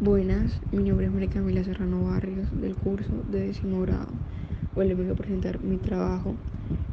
Buenas, 0.00 0.60
mi 0.70 0.84
nombre 0.84 1.06
es 1.06 1.12
María 1.12 1.28
Camila 1.28 1.64
Serrano 1.64 2.04
Barrios 2.04 2.46
del 2.60 2.76
curso 2.76 3.10
de 3.32 3.48
décimo 3.48 3.80
grado. 3.80 4.06
Hoy 4.76 4.86
les 4.86 4.96
vengo 4.96 5.14
a 5.14 5.16
presentar 5.16 5.60
mi 5.60 5.76
trabajo 5.76 6.36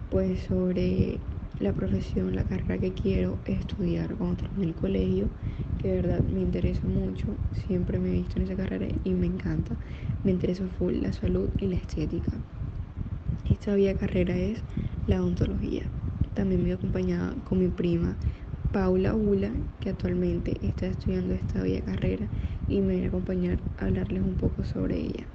pues 0.09 0.39
sobre 0.45 1.19
la 1.59 1.71
profesión, 1.71 2.35
la 2.35 2.45
carrera 2.45 2.79
que 2.79 2.93
quiero 2.93 3.37
estudiar 3.45 4.15
cuando 4.15 4.37
termine 4.37 4.69
el 4.69 4.73
colegio, 4.73 5.27
que 5.79 5.91
verdad 5.91 6.21
me 6.21 6.41
interesa 6.41 6.81
mucho, 6.87 7.27
siempre 7.67 7.99
me 7.99 8.09
he 8.09 8.13
visto 8.13 8.39
en 8.39 8.45
esa 8.45 8.55
carrera 8.55 8.87
y 9.03 9.11
me 9.11 9.27
encanta. 9.27 9.75
Me 10.23 10.31
interesa 10.31 10.65
full 10.79 10.95
la 10.95 11.13
salud 11.13 11.49
y 11.59 11.67
la 11.67 11.75
estética. 11.75 12.31
Esta 13.47 13.75
vía 13.75 13.93
carrera 13.93 14.35
es 14.35 14.63
la 15.05 15.21
odontología. 15.21 15.83
También 16.33 16.63
me 16.63 16.73
acompañada 16.73 17.35
con 17.47 17.59
mi 17.59 17.67
prima 17.67 18.15
Paula 18.75 19.15
Ula, 19.15 19.51
que 19.79 19.91
actualmente 19.91 20.57
está 20.61 20.87
estudiando 20.87 21.33
esta 21.33 21.61
bella 21.61 21.79
carrera 21.79 22.27
y 22.67 22.81
me 22.81 22.95
voy 22.95 23.05
a 23.05 23.07
acompañar 23.07 23.59
a 23.77 23.85
hablarles 23.85 24.21
un 24.23 24.35
poco 24.35 24.63
sobre 24.63 24.97
ella. 24.97 25.25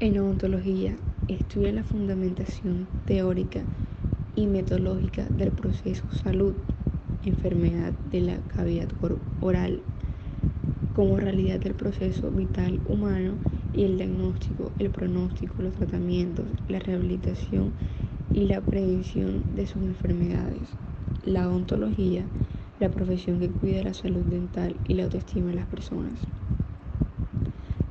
En 0.00 0.18
odontología 0.18 0.96
estudia 1.28 1.72
la 1.72 1.82
fundamentación 1.84 2.86
teórica 3.06 3.64
y 4.34 4.46
metodológica 4.46 5.24
del 5.30 5.52
proceso 5.52 6.04
salud, 6.22 6.54
enfermedad 7.24 7.94
de 8.04 8.20
la 8.20 8.38
cavidad 8.42 8.88
oral, 9.40 9.82
como 10.94 11.18
realidad 11.18 11.60
del 11.60 11.74
proceso 11.74 12.30
vital 12.30 12.80
humano 12.84 13.38
y 13.72 13.84
el 13.84 13.96
diagnóstico, 13.96 14.72
el 14.78 14.90
pronóstico, 14.90 15.62
los 15.62 15.74
tratamientos, 15.74 16.46
la 16.68 16.78
rehabilitación 16.78 17.72
y 18.32 18.46
la 18.46 18.60
prevención 18.60 19.44
de 19.54 19.66
sus 19.66 19.82
enfermedades 19.82 20.76
la 21.26 21.48
odontología, 21.48 22.24
la 22.78 22.90
profesión 22.90 23.40
que 23.40 23.50
cuida 23.50 23.82
la 23.82 23.94
salud 23.94 24.24
dental 24.24 24.76
y 24.86 24.94
la 24.94 25.04
autoestima 25.04 25.48
de 25.48 25.56
las 25.56 25.66
personas. 25.66 26.18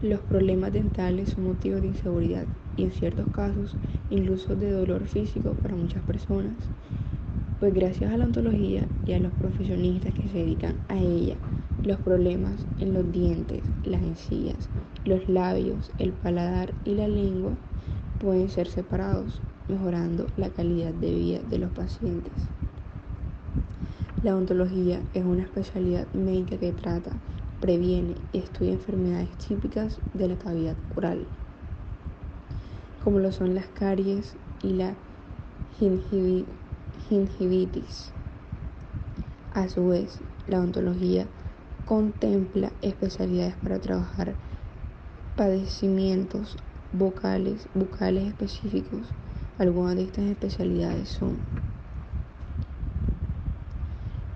Los 0.01 0.19
problemas 0.21 0.73
dentales 0.73 1.29
son 1.29 1.45
motivo 1.45 1.79
de 1.79 1.87
inseguridad 1.87 2.45
y 2.77 2.83
en 2.83 2.91
ciertos 2.91 3.27
casos 3.29 3.77
incluso 4.09 4.55
de 4.55 4.71
dolor 4.71 5.07
físico 5.07 5.55
para 5.55 5.75
muchas 5.75 6.03
personas. 6.03 6.53
Pues 7.59 7.73
gracias 7.73 8.11
a 8.11 8.17
la 8.17 8.25
odontología 8.25 8.87
y 9.05 9.13
a 9.13 9.19
los 9.19 9.31
profesionistas 9.33 10.13
que 10.13 10.29
se 10.29 10.39
dedican 10.39 10.75
a 10.87 10.99
ella, 10.99 11.35
los 11.83 11.99
problemas 11.99 12.67
en 12.79 12.93
los 12.93 13.11
dientes, 13.11 13.63
las 13.83 14.03
encías, 14.03 14.69
los 15.03 15.27
labios, 15.27 15.91
el 15.97 16.11
paladar 16.13 16.75
y 16.83 16.95
la 16.95 17.07
lengua 17.07 17.53
pueden 18.19 18.49
ser 18.49 18.67
separados, 18.67 19.41
mejorando 19.67 20.27
la 20.37 20.49
calidad 20.51 20.93
de 20.93 21.11
vida 21.11 21.39
de 21.49 21.57
los 21.57 21.71
pacientes. 21.71 22.33
La 24.21 24.33
odontología 24.33 25.03
es 25.13 25.23
una 25.23 25.43
especialidad 25.43 26.07
médica 26.13 26.57
que 26.57 26.71
trata, 26.73 27.11
previene 27.59 28.15
y 28.31 28.39
estudia 28.39 28.73
enfermedades 28.73 29.37
típicas 29.37 30.01
de 30.13 30.27
la 30.27 30.35
cavidad 30.37 30.75
oral, 30.95 31.27
como 33.03 33.19
lo 33.19 33.31
son 33.31 33.53
las 33.53 33.67
caries 33.67 34.37
y 34.61 34.73
la 34.73 34.95
gingivitis. 37.07 38.11
A 39.51 39.69
su 39.69 39.87
vez, 39.87 40.23
la 40.47 40.59
odontología 40.59 41.27
contempla 41.85 42.71
especialidades 42.81 43.55
para 43.57 43.79
trabajar 43.79 44.35
padecimientos 45.35 46.57
vocales, 46.91 47.67
bucales 47.73 48.27
específicos. 48.27 49.13
Algunas 49.57 49.95
de 49.95 50.03
estas 50.03 50.25
especialidades 50.25 51.09
son 51.09 51.43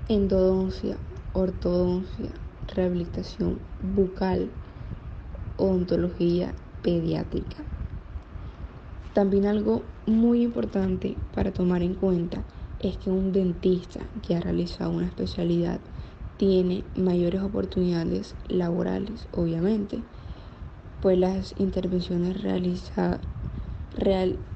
endodoncia, 0.10 0.98
ortodoncia, 1.34 2.32
rehabilitación 2.76 3.60
bucal, 3.96 4.50
odontología 5.56 6.56
pediátrica. 6.82 7.58
También 9.14 9.45
algo 9.45 9.83
muy 10.08 10.42
importante 10.42 11.16
para 11.36 11.52
tomar 11.52 11.83
en 11.83 11.94
cuenta 11.94 12.42
es 12.80 12.98
que 12.98 13.11
un 13.11 13.32
dentista 13.32 14.00
que 14.26 14.36
ha 14.36 14.39
realizado 14.39 14.89
una 14.89 15.06
especialidad 15.06 15.80
tiene 16.38 16.83
mayores 16.95 17.42
oportunidades 17.44 18.33
laborales, 18.48 19.28
obviamente, 19.32 20.00
pues 21.02 21.20
las 21.20 21.54
intervenciones 21.60 22.42
realizadas 22.42 23.20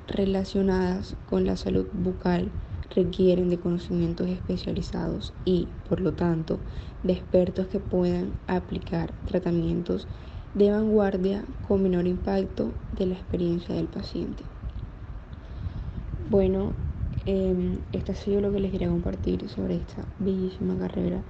relacionadas 0.07 1.15
con 1.29 1.45
la 1.45 1.57
salud 1.57 1.85
bucal 1.93 2.49
requieren 2.95 3.49
de 3.49 3.59
conocimientos 3.59 4.27
especializados 4.29 5.33
y, 5.45 5.75
por 5.83 6.01
lo 6.01 6.15
tanto, 6.15 6.63
de 7.03 7.13
expertos 7.13 7.67
que 7.67 7.79
puedan 7.79 8.37
aplicar 8.47 9.15
tratamientos 9.25 10.07
de 10.53 10.71
vanguardia 10.71 11.47
con 11.61 11.83
menor 11.83 12.07
impacto 12.07 12.79
de 12.91 13.07
la 13.07 13.15
experiencia 13.15 13.75
del 13.75 13.89
paciente. 13.89 14.45
Bueno, 16.27 16.75
eh, 17.25 17.81
esto 17.91 18.11
ha 18.11 18.15
sido 18.15 18.41
lo 18.41 18.51
que 18.51 18.59
les 18.59 18.71
quería 18.71 18.89
compartir 18.89 19.49
sobre 19.49 19.75
esta 19.77 20.07
bellísima 20.17 20.77
carrera 20.77 21.25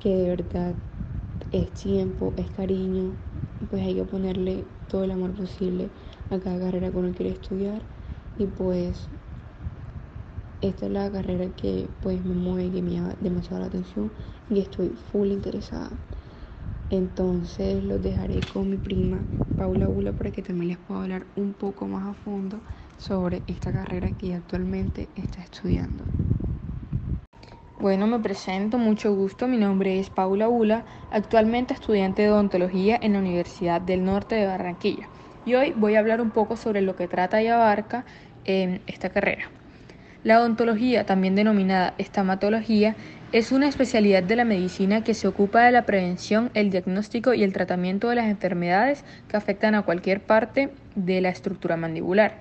que 0.00 0.16
de 0.16 0.28
verdad 0.30 0.76
es 1.52 1.74
tiempo, 1.74 2.34
es 2.38 2.50
cariño, 2.52 3.18
pues 3.70 3.82
hay 3.84 3.96
que 3.96 4.04
ponerle 4.06 4.68
todo 4.88 5.04
el 5.04 5.12
amor 5.12 5.34
posible 5.34 5.92
a 6.30 6.40
cada 6.40 6.60
carrera 6.60 6.92
que 6.92 6.98
uno 6.98 7.12
quiere 7.14 7.32
estudiar 7.32 7.86
y 8.36 8.48
pues 8.48 9.11
esta 10.62 10.86
es 10.86 10.92
la 10.92 11.10
carrera 11.12 11.50
que 11.50 11.90
pues 12.00 12.24
me 12.24 12.34
mueve, 12.34 12.72
que 12.72 12.82
me 12.82 12.92
llama 12.92 13.16
demasiado 13.20 13.60
la 13.60 13.66
atención 13.68 14.12
y 14.48 14.60
estoy 14.60 14.90
full 14.90 15.28
interesada. 15.28 16.00
Entonces 16.90 17.82
los 17.84 18.02
dejaré 18.02 18.46
con 18.46 18.70
mi 18.70 18.78
prima 18.78 19.26
Paula 19.56 19.88
Ula 19.88 20.12
para 20.14 20.30
que 20.32 20.42
también 20.42 20.68
les 20.70 20.78
pueda 20.78 21.02
hablar 21.02 21.26
un 21.36 21.54
poco 21.54 21.88
más 21.88 22.06
a 22.08 22.14
fondo 22.14 22.62
sobre 22.96 23.44
esta 23.48 23.72
carrera 23.72 24.12
que 24.12 24.34
actualmente 24.34 25.10
está 25.16 25.42
estudiando. 25.42 26.06
Bueno, 27.78 28.06
me 28.06 28.20
presento, 28.20 28.78
mucho 28.78 29.14
gusto. 29.14 29.48
Mi 29.48 29.56
nombre 29.58 29.98
es 29.98 30.10
Paula 30.10 30.48
Ula, 30.48 30.86
actualmente 31.10 31.74
estudiante 31.74 32.22
de 32.22 32.30
odontología 32.30 32.98
en 33.02 33.14
la 33.14 33.18
Universidad 33.18 33.80
del 33.80 34.04
Norte 34.04 34.36
de 34.36 34.46
Barranquilla. 34.46 35.10
Y 35.44 35.54
hoy 35.54 35.72
voy 35.76 35.96
a 35.96 36.00
hablar 36.00 36.20
un 36.20 36.30
poco 36.32 36.56
sobre 36.56 36.82
lo 36.82 36.96
que 36.96 37.08
trata 37.08 37.42
y 37.42 37.48
abarca 37.48 38.06
en 38.44 38.84
esta 38.86 39.10
carrera. 39.10 39.61
La 40.24 40.38
odontología, 40.38 41.04
también 41.04 41.34
denominada 41.34 41.94
estomatología, 41.98 42.94
es 43.32 43.50
una 43.50 43.66
especialidad 43.66 44.22
de 44.22 44.36
la 44.36 44.44
medicina 44.44 45.02
que 45.02 45.14
se 45.14 45.26
ocupa 45.26 45.64
de 45.64 45.72
la 45.72 45.84
prevención, 45.84 46.50
el 46.54 46.70
diagnóstico 46.70 47.34
y 47.34 47.42
el 47.42 47.52
tratamiento 47.52 48.08
de 48.08 48.16
las 48.16 48.26
enfermedades 48.26 49.04
que 49.26 49.36
afectan 49.36 49.74
a 49.74 49.82
cualquier 49.82 50.20
parte 50.20 50.70
de 50.94 51.20
la 51.20 51.30
estructura 51.30 51.76
mandibular. 51.76 52.36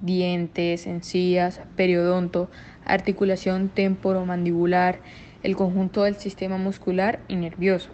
Dientes, 0.00 0.88
encías, 0.88 1.60
periodonto, 1.76 2.50
articulación 2.84 3.68
temporomandibular, 3.68 4.98
el 5.44 5.54
conjunto 5.54 6.02
del 6.02 6.16
sistema 6.16 6.58
muscular 6.58 7.20
y 7.28 7.36
nervioso. 7.36 7.90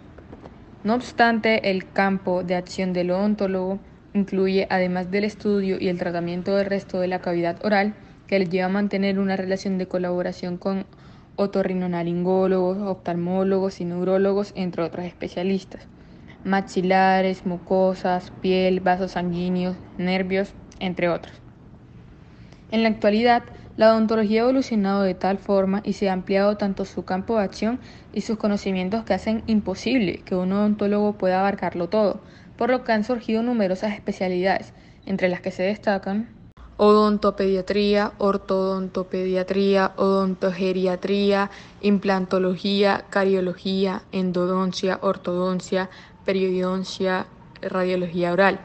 No 0.83 0.95
obstante, 0.95 1.69
el 1.69 1.91
campo 1.91 2.43
de 2.43 2.55
acción 2.55 2.93
del 2.93 3.11
odontólogo 3.11 3.79
incluye, 4.15 4.65
además 4.71 5.11
del 5.11 5.25
estudio 5.25 5.77
y 5.79 5.87
el 5.89 5.99
tratamiento 5.99 6.55
del 6.55 6.65
resto 6.65 6.99
de 6.99 7.09
la 7.09 7.19
cavidad 7.19 7.63
oral, 7.63 7.93
que 8.29 8.37
les 8.37 8.49
lleva 8.51 8.67
a 8.67 8.69
mantener 8.69 9.17
una 9.17 9.35
relación 9.35 9.79
de 9.79 9.87
colaboración 9.87 10.57
con 10.57 10.85
otorrinolaringólogos, 11.35 12.77
oftalmólogos 12.77 13.81
y 13.81 13.85
neurólogos, 13.85 14.53
entre 14.55 14.83
otros 14.83 15.05
especialistas, 15.05 15.87
maxilares, 16.43 17.47
mucosas, 17.47 18.31
piel, 18.39 18.81
vasos 18.81 19.13
sanguíneos, 19.13 19.75
nervios, 19.97 20.53
entre 20.79 21.09
otros. 21.09 21.41
En 22.69 22.83
la 22.83 22.89
actualidad, 22.89 23.41
la 23.77 23.93
odontología 23.93 24.41
ha 24.41 24.43
evolucionado 24.43 25.01
de 25.01 25.15
tal 25.15 25.39
forma 25.39 25.81
y 25.83 25.93
se 25.93 26.07
ha 26.07 26.13
ampliado 26.13 26.55
tanto 26.55 26.85
su 26.85 27.05
campo 27.05 27.37
de 27.37 27.45
acción 27.45 27.79
y 28.13 28.21
sus 28.21 28.37
conocimientos 28.37 29.05
que 29.05 29.15
hacen 29.15 29.41
imposible 29.47 30.19
que 30.19 30.35
un 30.35 30.51
odontólogo 30.51 31.13
pueda 31.13 31.39
abarcarlo 31.39 31.89
todo, 31.89 32.21
por 32.57 32.69
lo 32.69 32.83
que 32.83 32.91
han 32.91 33.03
surgido 33.03 33.41
numerosas 33.41 33.93
especialidades, 33.93 34.71
entre 35.07 35.29
las 35.29 35.41
que 35.41 35.49
se 35.49 35.63
destacan 35.63 36.37
odontopediatría, 36.79 38.13
ortodontopediatría, 38.19 39.91
odontogeriatría, 39.97 41.51
implantología, 41.81 43.03
cariología, 43.09 44.03
endodoncia, 44.13 44.97
ortodoncia, 45.01 45.89
periodoncia, 46.23 47.27
radiología 47.61 48.31
oral. 48.31 48.61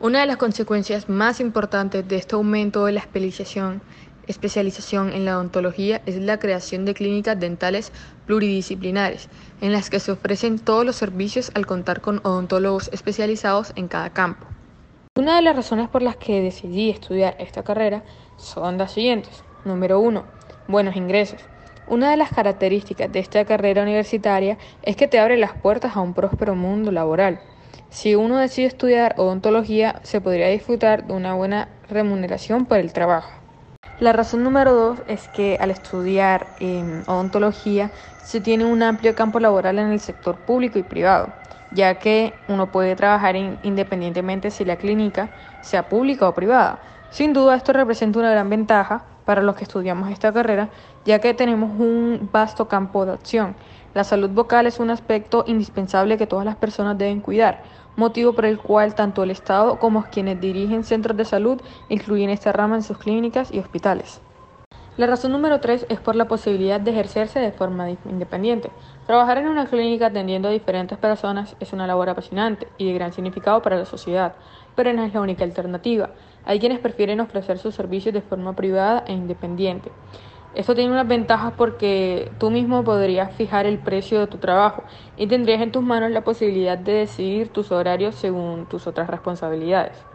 Una 0.00 0.20
de 0.20 0.26
las 0.28 0.38
consecuencias 0.38 1.10
más 1.10 1.40
importantes 1.40 2.08
de 2.08 2.16
este 2.16 2.36
aumento 2.36 2.86
de 2.86 2.92
la 2.92 3.00
especialización, 3.00 3.82
especialización 4.26 5.12
en 5.12 5.26
la 5.26 5.36
odontología 5.36 6.00
es 6.06 6.16
la 6.16 6.38
creación 6.38 6.86
de 6.86 6.94
clínicas 6.94 7.38
dentales 7.38 7.92
pluridisciplinares, 8.26 9.28
en 9.60 9.72
las 9.72 9.90
que 9.90 10.00
se 10.00 10.10
ofrecen 10.10 10.58
todos 10.58 10.86
los 10.86 10.96
servicios 10.96 11.52
al 11.54 11.66
contar 11.66 12.00
con 12.00 12.20
odontólogos 12.24 12.88
especializados 12.94 13.74
en 13.76 13.88
cada 13.88 14.08
campo. 14.10 14.51
Una 15.14 15.36
de 15.36 15.42
las 15.42 15.54
razones 15.54 15.90
por 15.90 16.00
las 16.00 16.16
que 16.16 16.40
decidí 16.40 16.88
estudiar 16.88 17.36
esta 17.38 17.62
carrera 17.62 18.02
son 18.38 18.78
las 18.78 18.92
siguientes. 18.92 19.44
Número 19.62 20.00
uno, 20.00 20.24
buenos 20.68 20.96
ingresos. 20.96 21.38
Una 21.86 22.10
de 22.10 22.16
las 22.16 22.30
características 22.30 23.12
de 23.12 23.18
esta 23.18 23.44
carrera 23.44 23.82
universitaria 23.82 24.56
es 24.82 24.96
que 24.96 25.08
te 25.08 25.18
abre 25.18 25.36
las 25.36 25.52
puertas 25.52 25.96
a 25.96 26.00
un 26.00 26.14
próspero 26.14 26.54
mundo 26.54 26.90
laboral. 26.92 27.40
Si 27.90 28.14
uno 28.14 28.38
decide 28.38 28.68
estudiar 28.68 29.14
odontología, 29.18 30.00
se 30.02 30.22
podría 30.22 30.48
disfrutar 30.48 31.06
de 31.06 31.12
una 31.12 31.34
buena 31.34 31.68
remuneración 31.90 32.64
por 32.64 32.78
el 32.78 32.94
trabajo. 32.94 33.30
La 34.00 34.14
razón 34.14 34.42
número 34.42 34.72
dos 34.72 35.02
es 35.08 35.28
que 35.28 35.58
al 35.60 35.70
estudiar 35.70 36.46
en 36.58 37.02
odontología 37.06 37.90
se 38.24 38.40
tiene 38.40 38.64
un 38.64 38.82
amplio 38.82 39.14
campo 39.14 39.40
laboral 39.40 39.78
en 39.78 39.92
el 39.92 40.00
sector 40.00 40.36
público 40.36 40.78
y 40.78 40.82
privado, 40.82 41.34
ya 41.74 41.98
que 41.98 42.34
uno 42.48 42.70
puede 42.70 42.96
trabajar 42.96 43.36
independientemente 43.36 44.50
si 44.50 44.64
la 44.64 44.76
clínica 44.76 45.30
sea 45.60 45.88
pública 45.88 46.28
o 46.28 46.34
privada. 46.34 46.80
Sin 47.10 47.32
duda 47.32 47.56
esto 47.56 47.72
representa 47.72 48.18
una 48.18 48.30
gran 48.30 48.48
ventaja 48.48 49.04
para 49.24 49.42
los 49.42 49.56
que 49.56 49.64
estudiamos 49.64 50.10
esta 50.10 50.32
carrera, 50.32 50.70
ya 51.04 51.18
que 51.18 51.34
tenemos 51.34 51.70
un 51.78 52.28
vasto 52.32 52.68
campo 52.68 53.06
de 53.06 53.12
acción. 53.12 53.54
La 53.94 54.04
salud 54.04 54.30
vocal 54.30 54.66
es 54.66 54.80
un 54.80 54.90
aspecto 54.90 55.44
indispensable 55.46 56.16
que 56.16 56.26
todas 56.26 56.46
las 56.46 56.56
personas 56.56 56.96
deben 56.96 57.20
cuidar, 57.20 57.62
motivo 57.96 58.32
por 58.32 58.46
el 58.46 58.58
cual 58.58 58.94
tanto 58.94 59.22
el 59.22 59.30
Estado 59.30 59.78
como 59.78 60.04
quienes 60.04 60.40
dirigen 60.40 60.84
centros 60.84 61.16
de 61.16 61.24
salud 61.24 61.60
incluyen 61.88 62.30
esta 62.30 62.52
rama 62.52 62.76
en 62.76 62.82
sus 62.82 62.98
clínicas 62.98 63.52
y 63.52 63.58
hospitales. 63.58 64.22
La 64.98 65.06
razón 65.06 65.32
número 65.32 65.58
tres 65.58 65.86
es 65.88 66.00
por 66.00 66.16
la 66.16 66.28
posibilidad 66.28 66.78
de 66.78 66.90
ejercerse 66.90 67.40
de 67.40 67.50
forma 67.50 67.88
independiente. 67.88 68.70
Trabajar 69.06 69.38
en 69.38 69.48
una 69.48 69.64
clínica 69.64 70.08
atendiendo 70.08 70.48
a 70.48 70.52
diferentes 70.52 70.98
personas 70.98 71.56
es 71.60 71.72
una 71.72 71.86
labor 71.86 72.10
apasionante 72.10 72.68
y 72.76 72.84
de 72.84 72.92
gran 72.92 73.10
significado 73.14 73.62
para 73.62 73.78
la 73.78 73.86
sociedad, 73.86 74.34
pero 74.74 74.92
no 74.92 75.02
es 75.02 75.14
la 75.14 75.22
única 75.22 75.44
alternativa. 75.44 76.10
Hay 76.44 76.60
quienes 76.60 76.78
prefieren 76.78 77.20
ofrecer 77.20 77.56
sus 77.56 77.74
servicios 77.74 78.12
de 78.12 78.20
forma 78.20 78.54
privada 78.54 79.02
e 79.06 79.14
independiente. 79.14 79.90
Esto 80.54 80.74
tiene 80.74 80.92
unas 80.92 81.08
ventajas 81.08 81.54
porque 81.56 82.30
tú 82.38 82.50
mismo 82.50 82.84
podrías 82.84 83.34
fijar 83.34 83.64
el 83.64 83.78
precio 83.78 84.20
de 84.20 84.26
tu 84.26 84.36
trabajo 84.36 84.82
y 85.16 85.26
tendrías 85.26 85.62
en 85.62 85.72
tus 85.72 85.82
manos 85.82 86.10
la 86.10 86.22
posibilidad 86.22 86.76
de 86.76 86.92
decidir 86.92 87.48
tus 87.48 87.72
horarios 87.72 88.14
según 88.16 88.66
tus 88.66 88.86
otras 88.86 89.08
responsabilidades. 89.08 90.11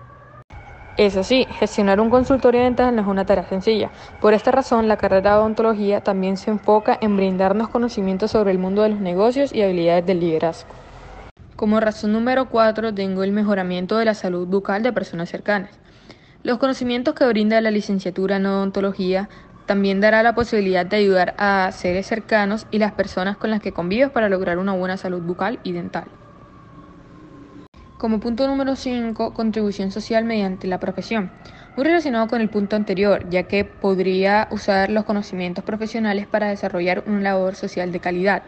Es 0.98 1.16
así, 1.16 1.46
gestionar 1.60 2.00
un 2.02 2.10
consultorio 2.10 2.64
dental 2.64 2.96
no 2.96 3.04
es 3.04 3.08
una 3.08 3.24
tarea 3.24 3.48
sencilla. 3.48 3.92
Por 4.20 4.34
esta 4.34 4.50
razón, 4.50 4.88
la 4.88 4.98
carrera 4.98 5.34
de 5.34 5.38
odontología 5.38 6.02
también 6.02 6.38
se 6.38 6.50
enfoca 6.50 6.98
en 7.00 7.16
brindarnos 7.16 7.70
conocimientos 7.70 8.32
sobre 8.32 8.50
el 8.50 8.58
mundo 8.58 8.82
de 8.82 8.90
los 8.90 9.00
negocios 9.00 9.54
y 9.54 9.62
habilidades 9.62 10.08
del 10.08 10.20
liderazgo. 10.20 10.74
Como 11.56 11.80
razón 11.80 12.14
número 12.14 12.50
4 12.50 12.96
tengo 12.96 13.24
el 13.24 13.32
mejoramiento 13.32 13.98
de 13.98 14.06
la 14.06 14.16
salud 14.16 14.48
bucal 14.48 14.82
de 14.82 14.92
personas 14.92 15.30
cercanas. 15.30 15.70
Los 16.42 16.58
conocimientos 16.58 17.14
que 17.14 17.28
brinda 17.28 17.62
la 17.62 17.70
licenciatura 17.70 18.38
en 18.38 18.48
odontología 18.48 19.30
también 19.68 20.02
dará 20.02 20.24
la 20.24 20.34
posibilidad 20.34 20.88
de 20.88 20.98
ayudar 20.98 21.36
a 21.38 21.72
seres 21.74 22.08
cercanos 22.08 22.66
y 22.72 22.80
las 22.80 22.94
personas 22.94 23.38
con 23.38 23.52
las 23.52 23.62
que 23.62 23.72
convives 23.72 24.10
para 24.10 24.30
lograr 24.30 24.58
una 24.58 24.74
buena 24.74 24.98
salud 24.98 25.22
bucal 25.22 25.60
y 25.62 25.74
dental. 25.74 26.06
Como 27.98 28.20
punto 28.20 28.46
número 28.48 28.76
5, 28.76 29.34
contribución 29.34 29.90
social 29.90 30.24
mediante 30.24 30.68
la 30.68 30.80
profesión. 30.80 31.32
Muy 31.76 31.84
relacionado 31.84 32.28
con 32.28 32.42
el 32.42 32.50
punto 32.50 32.76
anterior, 32.76 33.28
ya 33.32 33.44
que 33.48 33.66
podría 33.66 34.48
usar 34.52 34.92
los 34.92 35.04
conocimientos 35.04 35.64
profesionales 35.64 36.28
para 36.28 36.50
desarrollar 36.50 37.04
una 37.08 37.22
labor 37.22 37.56
social 37.56 37.92
de 37.92 38.00
calidad. 38.00 38.44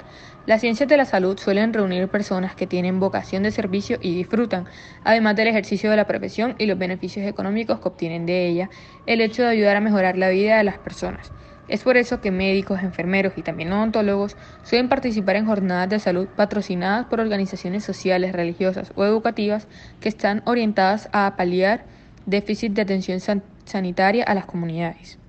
Las 0.45 0.61
ciencias 0.61 0.87
de 0.87 0.97
la 0.97 1.05
salud 1.05 1.39
suelen 1.39 1.73
reunir 1.73 2.09
personas 2.09 2.53
que 2.53 2.67
tienen 2.67 2.99
vocación 2.99 3.41
de 3.41 3.49
servicio 3.49 3.97
y 3.99 4.13
disfrutan, 4.13 4.67
además 5.03 5.35
del 5.35 5.47
ejercicio 5.47 5.89
de 5.89 5.97
la 5.97 6.05
profesión 6.05 6.53
y 6.59 6.67
los 6.67 6.77
beneficios 6.77 7.25
económicos 7.25 7.79
que 7.79 7.87
obtienen 7.87 8.27
de 8.27 8.47
ella, 8.47 8.69
el 9.07 9.19
hecho 9.19 9.41
de 9.41 9.49
ayudar 9.49 9.77
a 9.77 9.81
mejorar 9.81 10.15
la 10.15 10.29
vida 10.29 10.59
de 10.59 10.63
las 10.63 10.77
personas. 10.77 11.31
Es 11.69 11.83
por 11.83 11.98
eso 11.98 12.19
que 12.19 12.31
médicos, 12.31 12.81
enfermeros 12.81 13.33
y 13.36 13.44
también 13.44 13.71
odontólogos 13.71 14.36
suelen 14.63 14.89
participar 14.89 15.36
en 15.36 15.45
jornadas 15.45 15.88
de 15.89 16.00
salud 16.00 16.27
patrocinadas 16.27 17.06
por 17.06 17.19
organizaciones 17.19 17.83
sociales, 17.83 18.33
religiosas 18.33 18.92
o 18.95 19.06
educativas 19.06 19.68
que 20.00 20.10
están 20.10 20.42
orientadas 20.45 21.10
a 21.13 21.36
paliar 21.38 21.86
déficit 22.25 22.74
de 22.74 22.81
atención 22.81 23.19
sanitaria 23.66 24.24
a 24.24 24.33
las 24.33 24.45
comunidades. 24.45 25.19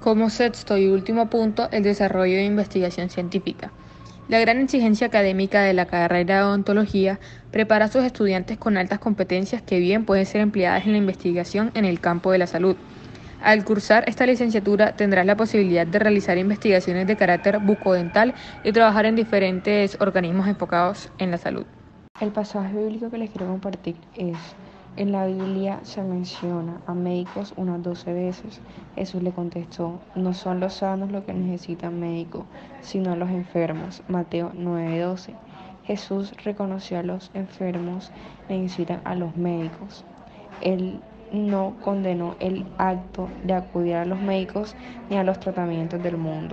Como 0.00 0.30
sexto 0.30 0.78
y 0.78 0.88
último 0.88 1.28
punto, 1.28 1.68
el 1.70 1.82
desarrollo 1.82 2.36
de 2.36 2.44
investigación 2.44 3.10
científica. 3.10 3.70
La 4.26 4.40
gran 4.40 4.58
exigencia 4.58 5.06
académica 5.06 5.62
de 5.62 5.74
la 5.74 5.84
carrera 5.84 6.36
de 6.36 6.42
odontología 6.44 7.20
prepara 7.50 7.86
a 7.86 7.88
sus 7.88 8.04
estudiantes 8.04 8.56
con 8.56 8.78
altas 8.78 8.98
competencias 9.00 9.60
que 9.60 9.80
bien 9.80 10.06
pueden 10.06 10.24
ser 10.24 10.40
empleadas 10.40 10.86
en 10.86 10.92
la 10.92 10.98
investigación 10.98 11.72
en 11.74 11.84
el 11.84 12.00
campo 12.00 12.32
de 12.32 12.38
la 12.38 12.46
salud. 12.46 12.76
Al 13.44 13.62
cursar 13.62 14.04
esta 14.08 14.24
licenciatura 14.24 14.96
tendrás 14.96 15.26
la 15.26 15.36
posibilidad 15.36 15.86
de 15.86 15.98
realizar 15.98 16.38
investigaciones 16.38 17.06
de 17.06 17.14
carácter 17.14 17.58
bucodental 17.58 18.32
y 18.64 18.72
trabajar 18.72 19.04
en 19.04 19.16
diferentes 19.16 19.98
organismos 20.00 20.48
enfocados 20.48 21.10
en 21.18 21.30
la 21.30 21.36
salud. 21.36 21.66
El 22.22 22.30
pasaje 22.30 22.74
bíblico 22.74 23.10
que 23.10 23.18
les 23.18 23.28
quiero 23.28 23.48
compartir 23.48 23.96
es 24.16 24.38
en 24.96 25.12
la 25.12 25.26
Biblia 25.26 25.78
se 25.82 26.02
menciona 26.02 26.80
a 26.86 26.94
médicos 26.94 27.52
unas 27.58 27.82
12 27.82 28.14
veces. 28.14 28.62
Jesús 28.94 29.22
le 29.22 29.32
contestó, 29.32 30.00
no 30.14 30.32
son 30.32 30.58
los 30.58 30.72
sanos 30.72 31.12
los 31.12 31.24
que 31.24 31.34
necesitan 31.34 32.00
médico, 32.00 32.46
sino 32.80 33.14
los 33.14 33.28
enfermos. 33.28 34.02
Mateo 34.08 34.52
9:12. 34.54 35.34
Jesús 35.84 36.32
reconoció 36.42 36.98
a 36.98 37.02
los 37.02 37.30
enfermos 37.34 38.10
necesitan 38.48 39.02
a 39.04 39.14
los 39.14 39.36
médicos. 39.36 40.02
Él 40.62 41.02
no 41.32 41.74
condenó 41.80 42.36
el 42.40 42.64
acto 42.78 43.28
de 43.44 43.54
acudir 43.54 43.94
a 43.94 44.04
los 44.04 44.20
médicos 44.20 44.74
ni 45.08 45.16
a 45.16 45.24
los 45.24 45.40
tratamientos 45.40 46.02
del 46.02 46.16
mundo. 46.16 46.52